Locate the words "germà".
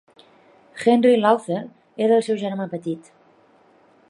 2.45-2.69